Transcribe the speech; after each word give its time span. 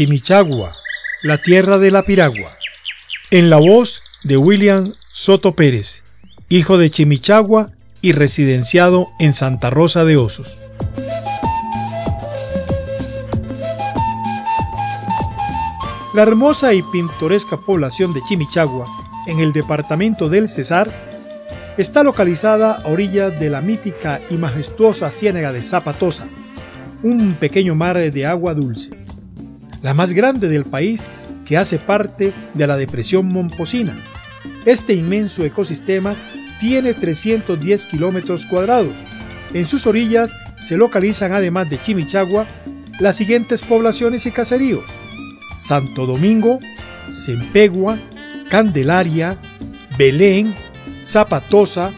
Chimichagua, 0.00 0.70
la 1.20 1.42
tierra 1.42 1.76
de 1.76 1.90
la 1.90 2.06
piragua. 2.06 2.46
En 3.30 3.50
la 3.50 3.58
voz 3.58 4.02
de 4.24 4.38
William 4.38 4.90
Soto 5.12 5.54
Pérez, 5.54 6.02
hijo 6.48 6.78
de 6.78 6.88
Chimichagua 6.88 7.72
y 8.00 8.12
residenciado 8.12 9.10
en 9.18 9.34
Santa 9.34 9.68
Rosa 9.68 10.06
de 10.06 10.16
Osos. 10.16 10.56
La 16.14 16.22
hermosa 16.22 16.72
y 16.72 16.80
pintoresca 16.80 17.58
población 17.58 18.14
de 18.14 18.22
Chimichagua, 18.22 18.86
en 19.26 19.40
el 19.40 19.52
departamento 19.52 20.30
del 20.30 20.48
Cesar, 20.48 20.90
está 21.76 22.02
localizada 22.02 22.72
a 22.72 22.88
orillas 22.88 23.38
de 23.38 23.50
la 23.50 23.60
mítica 23.60 24.22
y 24.30 24.38
majestuosa 24.38 25.10
ciénaga 25.10 25.52
de 25.52 25.62
Zapatosa, 25.62 26.26
un 27.02 27.34
pequeño 27.34 27.74
mar 27.74 27.98
de 27.98 28.24
agua 28.24 28.54
dulce, 28.54 29.09
la 29.82 29.94
más 29.94 30.12
grande 30.12 30.48
del 30.48 30.64
país 30.64 31.06
que 31.46 31.56
hace 31.56 31.78
parte 31.78 32.32
de 32.54 32.66
la 32.66 32.76
depresión 32.76 33.28
Momposina. 33.28 33.96
Este 34.64 34.92
inmenso 34.92 35.44
ecosistema 35.44 36.14
tiene 36.60 36.94
310 36.94 37.86
kilómetros 37.86 38.44
cuadrados. 38.46 38.94
En 39.54 39.66
sus 39.66 39.86
orillas 39.86 40.34
se 40.58 40.76
localizan, 40.76 41.32
además 41.32 41.70
de 41.70 41.80
Chimichagua, 41.80 42.46
las 43.00 43.16
siguientes 43.16 43.62
poblaciones 43.62 44.26
y 44.26 44.30
caseríos: 44.30 44.84
Santo 45.58 46.06
Domingo, 46.06 46.60
Cempegua, 47.24 47.98
Candelaria, 48.50 49.36
Belén, 49.96 50.54
Zapatosa, 51.02 51.90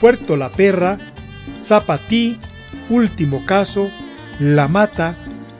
Puerto 0.00 0.36
La 0.36 0.50
Perra, 0.50 0.98
Zapatí, 1.58 2.36
Último 2.90 3.44
Caso, 3.46 3.90
La 4.38 4.68
Mata, 4.68 5.14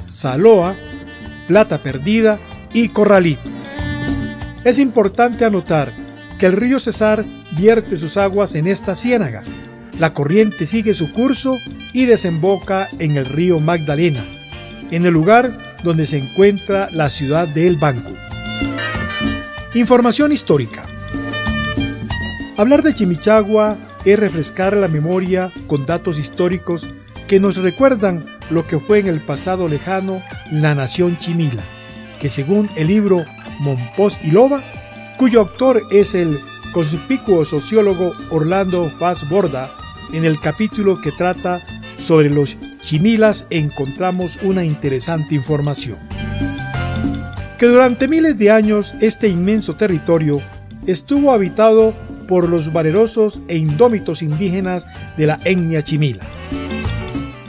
Saloa, 0.05 0.77
Plata 1.47 1.79
Perdida 1.79 2.39
y 2.73 2.89
Corralito. 2.89 3.49
Es 4.65 4.79
importante 4.79 5.45
anotar 5.45 5.93
que 6.39 6.47
el 6.47 6.53
río 6.53 6.81
Cesar 6.81 7.25
vierte 7.57 7.99
sus 7.99 8.17
aguas 8.17 8.55
en 8.55 8.67
esta 8.67 8.95
ciénaga. 8.95 9.43
La 9.99 10.13
corriente 10.13 10.67
sigue 10.67 10.95
su 10.95 11.13
curso 11.13 11.57
y 11.93 12.07
desemboca 12.07 12.89
en 12.99 13.17
el 13.17 13.27
río 13.27 13.61
Magdalena, 13.61 14.25
en 14.91 15.07
el 15.07 15.13
lugar 15.13 15.53
donde 15.83 16.07
se 16.07 16.19
encuentra 16.19 16.89
la 16.91 17.11
ciudad 17.11 17.47
de 17.47 17.67
El 17.67 17.77
Banco. 17.77 18.11
Información 19.75 20.33
histórica. 20.33 20.83
Hablar 22.57 22.83
de 22.83 22.95
Chimichagua 22.95 23.77
es 24.05 24.19
refrescar 24.19 24.77
la 24.77 24.89
memoria 24.89 25.51
con 25.67 25.87
datos 25.87 26.19
históricos 26.19 26.87
que 27.27 27.41
nos 27.41 27.57
recuerdan 27.57 28.25
lo 28.51 28.67
que 28.67 28.79
fue 28.79 28.99
en 28.99 29.07
el 29.07 29.21
pasado 29.21 29.69
lejano 29.69 30.23
la 30.51 30.75
nación 30.75 31.19
chimila, 31.19 31.63
que 32.21 32.29
según 32.29 32.69
el 32.77 32.89
libro 32.89 33.25
Monpós 33.61 34.19
y 34.23 34.31
Loba, 34.31 34.61
cuyo 35.17 35.41
autor 35.41 35.83
es 35.91 36.15
el 36.15 36.39
conspicuo 36.73 37.45
sociólogo 37.45 38.13
Orlando 38.31 38.93
Paz 38.99 39.29
Borda, 39.29 39.71
en 40.13 40.25
el 40.25 40.39
capítulo 40.41 41.01
que 41.01 41.13
trata 41.13 41.61
sobre 42.05 42.31
los 42.31 42.57
chimilas 42.83 43.47
encontramos 43.51 44.39
una 44.43 44.65
interesante 44.65 45.35
información. 45.35 45.97
Que 47.59 47.67
durante 47.67 48.09
miles 48.09 48.37
de 48.39 48.51
años 48.51 48.95
este 49.01 49.29
inmenso 49.29 49.75
territorio 49.75 50.41
estuvo 50.87 51.33
habitado 51.33 51.95
por 52.29 52.49
los 52.49 52.73
valerosos 52.73 53.41
e 53.49 53.57
indómitos 53.57 54.23
indígenas 54.23 54.87
de 55.17 55.27
la 55.27 55.39
etnia 55.45 55.83
chimila. 55.83 56.25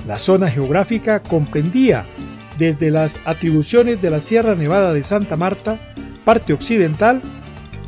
La 0.07 0.19
zona 0.19 0.49
geográfica 0.49 1.21
comprendía 1.21 2.05
desde 2.59 2.91
las 2.91 3.19
atribuciones 3.25 4.01
de 4.01 4.09
la 4.09 4.21
Sierra 4.21 4.55
Nevada 4.55 4.93
de 4.93 5.03
Santa 5.03 5.35
Marta, 5.35 5.79
parte 6.23 6.53
occidental, 6.53 7.21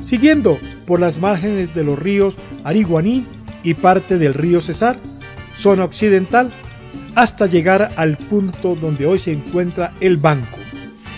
siguiendo 0.01 0.57
por 0.85 0.99
las 0.99 1.19
márgenes 1.19 1.73
de 1.75 1.83
los 1.83 1.97
ríos 1.97 2.35
Ariguaní 2.63 3.25
y 3.63 3.75
parte 3.75 4.17
del 4.17 4.33
río 4.33 4.61
Cesar, 4.61 4.97
zona 5.55 5.85
occidental, 5.85 6.51
hasta 7.15 7.45
llegar 7.45 7.89
al 7.95 8.17
punto 8.17 8.75
donde 8.75 9.05
hoy 9.05 9.19
se 9.19 9.31
encuentra 9.33 9.93
el 10.01 10.17
banco. 10.17 10.57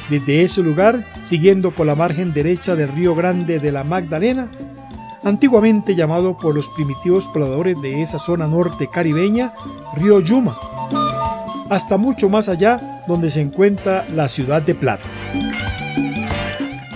Desde 0.09 0.43
ese 0.43 0.61
lugar, 0.61 1.05
siguiendo 1.21 1.71
por 1.71 1.85
la 1.85 1.95
margen 1.95 2.33
derecha 2.33 2.75
del 2.75 2.89
río 2.89 3.15
Grande 3.15 3.59
de 3.59 3.71
la 3.71 3.83
Magdalena, 3.83 4.49
antiguamente 5.23 5.95
llamado 5.95 6.37
por 6.37 6.55
los 6.55 6.67
primitivos 6.69 7.27
pobladores 7.27 7.81
de 7.81 8.01
esa 8.01 8.19
zona 8.19 8.47
norte 8.47 8.87
caribeña, 8.87 9.53
río 9.95 10.19
Yuma, 10.19 10.57
hasta 11.69 11.97
mucho 11.97 12.29
más 12.29 12.49
allá 12.49 12.79
donde 13.07 13.29
se 13.29 13.41
encuentra 13.41 14.05
la 14.15 14.27
ciudad 14.27 14.61
de 14.61 14.75
Plata. 14.75 15.03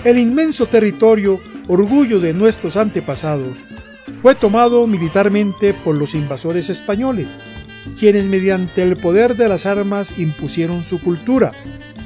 El 0.04 0.18
inmenso 0.18 0.66
territorio, 0.66 1.40
orgullo 1.68 2.20
de 2.20 2.34
nuestros 2.34 2.76
antepasados, 2.76 3.56
fue 4.20 4.34
tomado 4.34 4.86
militarmente 4.86 5.72
por 5.72 5.96
los 5.96 6.14
invasores 6.14 6.70
españoles, 6.70 7.28
quienes 7.98 8.24
mediante 8.24 8.82
el 8.82 8.96
poder 8.96 9.36
de 9.36 9.48
las 9.48 9.66
armas 9.66 10.18
impusieron 10.18 10.84
su 10.84 11.00
cultura, 11.00 11.52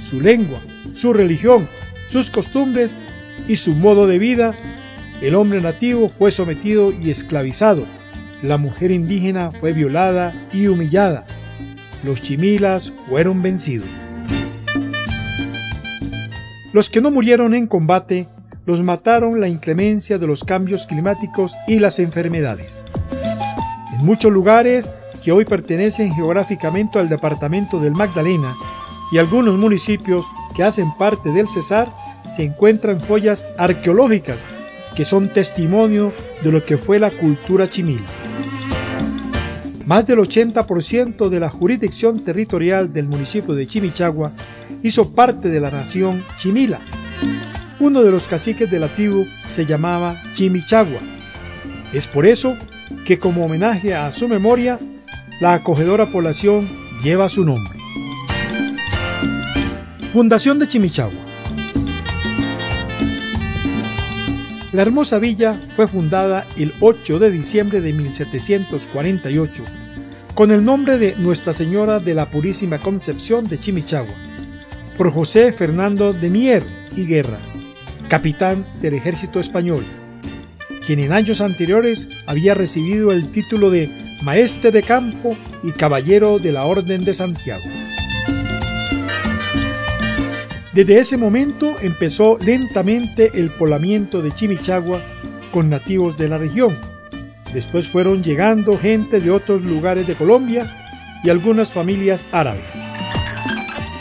su 0.01 0.21
lengua, 0.21 0.59
su 0.95 1.13
religión, 1.13 1.69
sus 2.09 2.31
costumbres 2.31 2.93
y 3.47 3.57
su 3.57 3.75
modo 3.75 4.07
de 4.07 4.19
vida. 4.19 4.55
El 5.21 5.35
hombre 5.35 5.61
nativo 5.61 6.09
fue 6.09 6.31
sometido 6.33 6.93
y 6.93 7.11
esclavizado. 7.11 7.85
La 8.43 8.57
mujer 8.57 8.91
indígena 8.91 9.51
fue 9.51 9.73
violada 9.73 10.33
y 10.53 10.69
humillada. 10.69 11.27
Los 12.05 12.23
chimilas 12.23 12.93
fueron 13.09 13.43
vencidos. 13.43 13.89
Los 16.73 16.91
que 16.91 17.01
no 17.01 17.11
murieron 17.11 17.55
en 17.55 17.67
combate 17.67 18.27
los 18.67 18.85
mataron 18.85 19.41
la 19.41 19.49
inclemencia 19.49 20.19
de 20.19 20.27
los 20.27 20.45
cambios 20.45 20.87
climáticos 20.87 21.57
y 21.67 21.79
las 21.79 21.99
enfermedades. 21.99 22.79
En 23.95 24.05
muchos 24.05 24.31
lugares 24.31 24.93
que 25.25 25.33
hoy 25.33 25.45
pertenecen 25.45 26.15
geográficamente 26.15 26.99
al 26.99 27.09
departamento 27.09 27.81
del 27.81 27.93
Magdalena 27.93 28.55
y 29.11 29.19
algunos 29.19 29.59
municipios 29.59 30.25
que 30.55 30.63
hacen 30.63 30.93
parte 30.99 31.31
del 31.31 31.49
Cesar, 31.49 31.89
se 32.29 32.43
encuentran 32.43 33.01
joyas 33.01 33.47
arqueológicas 33.57 34.45
que 34.95 35.05
son 35.05 35.33
testimonio 35.33 36.13
de 36.43 36.53
lo 36.53 36.65
que 36.65 36.77
fue 36.77 36.99
la 36.99 37.11
cultura 37.11 37.71
chimila. 37.71 38.05
Más 39.89 40.07
del 40.07 40.19
80% 40.19 41.31
de 41.31 41.41
la 41.41 41.49
jurisdicción 41.49 42.23
territorial 42.23 42.93
del 42.93 43.07
municipio 43.07 43.55
de 43.55 43.67
Chimichagua 43.67 44.31
hizo 44.83 45.15
parte 45.15 45.49
de 45.49 45.61
la 45.61 45.71
nación 45.71 46.23
chimila. 46.37 46.79
Uno 47.81 48.03
de 48.03 48.11
los 48.11 48.29
caciques 48.29 48.71
de 48.71 48.81
la 48.81 48.89
tribu 48.89 49.25
se 49.49 49.65
llamaba 49.65 50.15
Chimichagua. 50.35 51.01
Es 51.95 52.07
por 52.07 52.27
eso 52.27 52.55
que 53.07 53.19
como 53.19 53.47
homenaje 53.47 53.95
a 53.95 54.13
su 54.13 54.29
memoria, 54.29 54.79
la 55.41 55.55
acogedora 55.55 56.05
población 56.05 56.69
lleva 57.03 57.31
su 57.31 57.47
nombre. 57.47 57.79
Fundación 60.13 60.59
de 60.59 60.69
Chimichagua. 60.69 61.28
La 64.73 64.83
hermosa 64.83 65.19
villa 65.19 65.55
fue 65.77 65.89
fundada 65.89 66.45
el 66.59 66.75
8 66.81 67.19
de 67.19 67.31
diciembre 67.31 67.81
de 67.81 67.93
1748 67.95 69.65
con 70.35 70.51
el 70.51 70.65
nombre 70.65 70.99
de 70.99 71.17
Nuestra 71.17 71.55
Señora 71.55 72.01
de 72.01 72.15
la 72.15 72.27
Purísima 72.27 72.79
Concepción 72.79 73.49
de 73.49 73.59
Chimichagua, 73.59 74.15
por 74.97 75.11
José 75.11 75.53
Fernando 75.53 76.13
de 76.13 76.29
Mier 76.29 76.63
y 76.95 77.07
Guerra, 77.07 77.39
capitán 78.09 78.65
del 78.81 78.95
ejército 78.95 79.41
español, 79.41 79.85
quien 80.87 81.01
en 81.01 81.13
años 81.13 81.41
anteriores 81.41 82.07
había 82.27 82.55
recibido 82.55 83.11
el 83.11 83.33
título 83.33 83.71
de 83.71 83.91
Maestre 84.23 84.71
de 84.71 84.83
Campo 84.83 85.35
y 85.65 85.73
Caballero 85.73 86.39
de 86.39 86.53
la 86.53 86.67
Orden 86.67 87.05
de 87.05 87.15
Santiago. 87.15 87.65
Desde 90.73 90.99
ese 90.99 91.17
momento 91.17 91.77
empezó 91.81 92.39
lentamente 92.39 93.31
el 93.35 93.51
poblamiento 93.51 94.21
de 94.21 94.31
Chimichagua 94.31 95.03
con 95.51 95.71
nativos 95.71 96.19
de 96.19 96.29
la 96.29 96.39
región. 96.39 96.77
Después 97.55 97.89
fueron 97.89 98.23
llegando 98.23 98.77
gente 98.77 99.21
de 99.21 99.31
otros 99.31 99.65
lugares 99.65 100.07
de 100.07 100.15
Colombia 100.15 100.87
y 101.25 101.31
algunas 101.31 101.73
familias 101.73 102.27
árabes. 102.33 102.65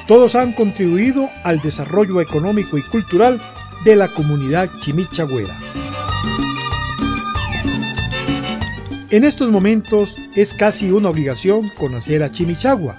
Todos 0.08 0.36
han 0.36 0.54
contribuido 0.54 1.30
al 1.44 1.62
desarrollo 1.62 2.20
económico 2.20 2.78
y 2.78 2.82
cultural 2.84 3.42
de 3.86 3.96
la 3.96 4.10
comunidad 4.10 4.70
chimichagüera. 4.80 5.58
En 9.10 9.24
estos 9.24 9.50
momentos 9.50 10.18
es 10.36 10.54
casi 10.54 10.92
una 10.92 11.10
obligación 11.10 11.70
conocer 11.78 12.24
a 12.24 12.32
Chimichagua. 12.32 12.98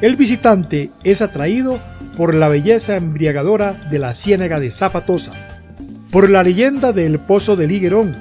El 0.00 0.16
visitante 0.16 0.90
es 1.04 1.22
atraído 1.22 1.78
por 2.16 2.34
la 2.34 2.48
belleza 2.48 2.96
embriagadora 2.96 3.86
de 3.90 3.98
la 3.98 4.14
ciénaga 4.14 4.60
de 4.60 4.70
Zapatosa, 4.70 5.32
por 6.10 6.28
la 6.28 6.42
leyenda 6.42 6.92
del 6.92 7.18
Pozo 7.18 7.56
del 7.56 7.70
Higuerón, 7.70 8.16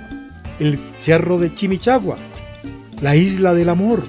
el 0.60 0.80
Cerro 0.96 1.38
de 1.38 1.54
Chimichagua, 1.54 2.18
la 3.02 3.16
Isla 3.16 3.54
del 3.54 3.70
Amor, 3.70 4.04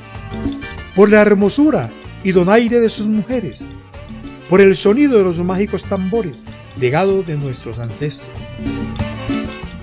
por 0.94 1.10
la 1.10 1.20
hermosura 1.20 1.90
y 2.22 2.32
donaire 2.32 2.80
de 2.80 2.88
sus 2.88 3.06
mujeres, 3.06 3.64
por 4.48 4.60
el 4.60 4.76
sonido 4.76 5.18
de 5.18 5.24
los 5.24 5.38
mágicos 5.38 5.84
tambores, 5.84 6.44
legado 6.80 7.22
de 7.22 7.36
nuestros 7.36 7.78
ancestros. 7.78 8.30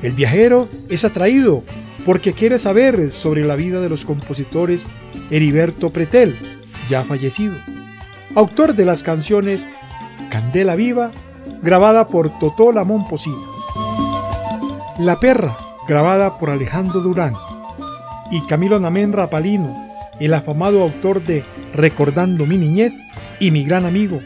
El 0.02 0.14
viajero 0.14 0.70
es 0.88 1.04
atraído 1.04 1.64
porque 2.06 2.34
quiere 2.34 2.58
saber 2.58 3.12
sobre 3.12 3.44
la 3.44 3.56
vida 3.56 3.82
de 3.82 3.90
los 3.90 4.06
compositores 4.06 4.86
Heriberto 5.30 5.90
Pretel, 5.90 6.36
ya 6.90 7.04
fallecido, 7.04 7.56
autor 8.36 8.76
de 8.76 8.86
las 8.86 9.04
canciones 9.04 9.68
Candela 10.30 10.76
Viva, 10.76 11.12
grabada 11.62 12.06
por 12.06 12.30
Totó 12.40 12.72
Posina, 13.10 13.38
La 15.00 15.20
Perra, 15.20 15.58
grabada 15.88 16.38
por 16.38 16.50
Alejandro 16.50 17.02
Durán, 17.02 17.34
y 18.32 18.42
Camilo 18.46 18.80
Namén 18.80 19.12
Rapalino, 19.12 19.76
el 20.20 20.34
afamado 20.34 20.84
autor 20.84 21.24
de 21.24 21.44
Recordando 21.74 22.46
mi 22.46 22.58
niñez 22.58 22.94
y 23.40 23.52
mi 23.52 23.64
gran 23.64 23.86
amigo. 23.86 24.22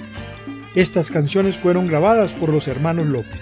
Estas 0.76 1.12
canciones 1.12 1.58
fueron 1.58 1.88
grabadas 1.88 2.34
por 2.34 2.50
los 2.50 2.68
hermanos 2.68 3.06
López. 3.06 3.42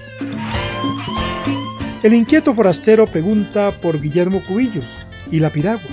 El 2.04 2.14
inquieto 2.14 2.54
forastero 2.54 3.06
pregunta 3.06 3.72
por 3.72 4.02
Guillermo 4.02 4.42
Cubillos 4.48 5.06
y 5.32 5.40
La 5.40 5.50
Piragua, 5.50 5.90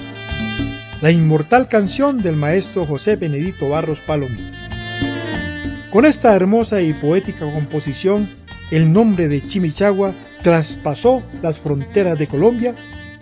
la 1.00 1.10
inmortal 1.10 1.68
canción 1.68 2.18
del 2.18 2.36
maestro 2.36 2.84
José 2.84 3.16
Benedito 3.16 3.68
Barros 3.68 4.00
Palomí. 4.00 4.67
Con 5.92 6.04
esta 6.04 6.36
hermosa 6.36 6.82
y 6.82 6.92
poética 6.92 7.50
composición, 7.50 8.28
el 8.70 8.92
nombre 8.92 9.26
de 9.26 9.46
Chimichagua 9.46 10.12
traspasó 10.42 11.22
las 11.42 11.58
fronteras 11.58 12.18
de 12.18 12.26
Colombia 12.26 12.74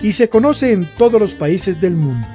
y 0.02 0.12
se 0.12 0.28
conoce 0.28 0.72
en 0.72 0.84
todos 0.98 1.20
los 1.20 1.34
países 1.34 1.80
del 1.80 1.94
mundo. 1.94 2.26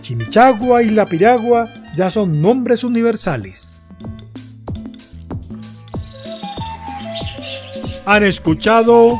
Chimichagua 0.00 0.82
y 0.82 0.90
La 0.90 1.06
Piragua 1.06 1.72
ya 1.96 2.10
son 2.10 2.42
nombres 2.42 2.82
universales. 2.82 3.80
Han 8.04 8.24
escuchado 8.24 9.18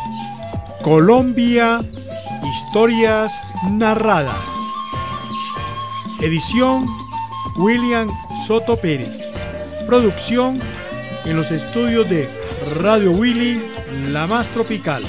Colombia, 0.82 1.78
historias 2.52 3.32
narradas. 3.70 4.34
Edición 6.20 6.84
William 7.56 8.08
Soto 8.46 8.76
Pérez. 8.76 9.23
Producción 9.86 10.58
en 11.24 11.36
los 11.36 11.50
estudios 11.50 12.08
de 12.08 12.28
Radio 12.80 13.12
Willy, 13.12 13.60
la 14.10 14.26
más 14.26 14.46
tropical. 14.48 15.02